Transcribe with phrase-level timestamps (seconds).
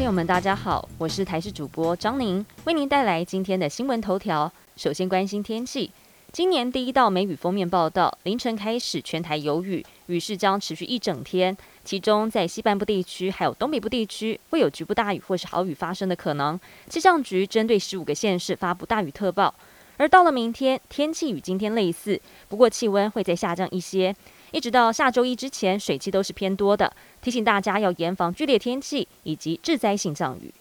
[0.00, 4.50] 朋友们，大家好，我是台视主播张宁，为您带来今天的新闻头条。
[4.74, 5.90] 首先关心天气，
[6.32, 11.54] 今年第一道梅雨封面报道，凌晨开始全台有雨，雨势将持续一整天。
[11.84, 16.58] 其中在西半部地区还有东北部地区会有局部大雨或是豪雨发生的可能。
[16.88, 19.54] 气象局针对十五个县市发布大雨特报。
[19.98, 24.16] 而到了明天，天气与今天类似，不过气温会再下降一些。
[24.52, 30.52] 一直到下周一之前，水汽都是偏多的，提醒大家要严防剧烈天气以及致灾性降雨。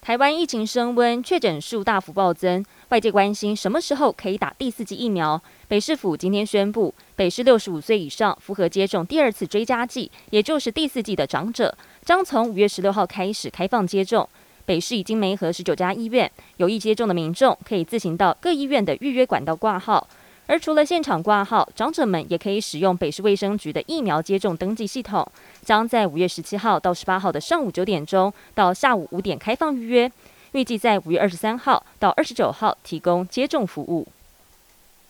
[0.00, 5.42] 台湾疫情升温，确诊数大幅暴增，外界关心什么时候可以打第四剂疫苗。
[5.66, 14.28] 北市府今天宣布，北市六十五岁以上符合接种第二次追加剂，也就是第四剂的长者，将从五月十六号开始开放接种。
[14.64, 20.08] 北市已经没和十九家医院有意接种的民众，可以自行到各医院的预约管道挂号。
[20.46, 25.26] 而除了现场挂号，长者们也可以使用北市卫生局的疫苗接种登记系统，
[25.64, 30.10] 将在五月十七号到十八号的上午九点钟到下午五点开放预约，
[30.52, 34.06] 预计在五月二十三号到二十九号提供接种服务。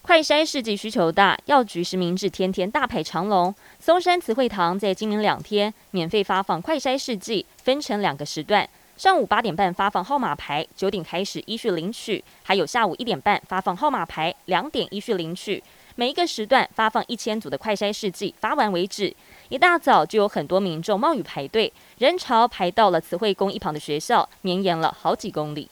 [0.01, 3.53] 快筛试剂需求大，药局实名制天天大排长龙。
[3.81, 8.69] 松山慈惠堂在今明两天免费发放快筛试剂，分成两个时段。
[8.97, 15.62] 上午八点半发放号码牌，九点开始依序领取；还有下午一点半发放号码牌，两点依序领取。
[15.97, 19.14] 每一个时段发放一千组的快筛试剂，发完为止。
[19.50, 25.69] 一大早就有很多民众冒雨排队，人潮排到了慈惠宫一旁的学校，绵延了好几公里。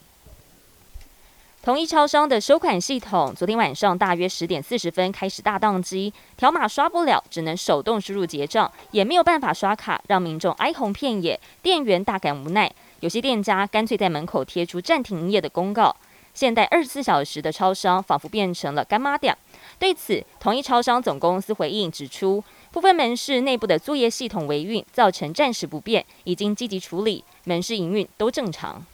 [1.63, 12.71] 同一超商的收款系统，昨天晚上大约十点四十分开始大宕机，条码刷不了，只能手动输入结账，也没有办法刷卡，让民众哀鸿遍野，店员大感无奈。
[12.99, 15.95] 有些店家干脆在门口贴出暂停营业的公告。
[16.33, 19.37] 现代二十四小时的超商仿佛变成了干妈店。
[19.79, 28.85] 对此，同一超商总公司回应指出，部分门市内部的作业系统维运造成暂时不便，已经积极处理，门市营运都正常。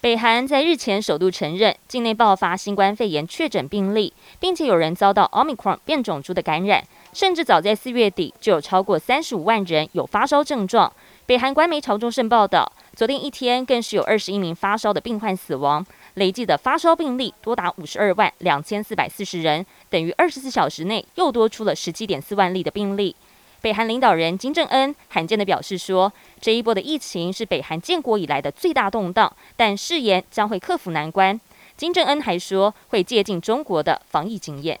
[0.00, 10.92] 北韩在日前首度承认境内爆发新冠肺炎确诊病例，并且有人遭到奥密克戎变种株的感染，甚至早在四月底就有超过三十五万人有发烧症状。
[11.28, 15.84] 北韩官媒朝中社报道，昨天一天更是有二十一名发烧的病患死亡，
[16.14, 23.14] 累计的发烧病例多达五十二万两千四百四十人，等于二十四小时内又多出了十七点四万例的病例。
[23.60, 31.38] 北韩领导人金正恩罕见的表示说，这一波的疫情是北韩建国以来的最大动荡，但誓言将会克服难关。
[31.76, 34.80] 金正恩还说，会借鉴中国的防疫经验。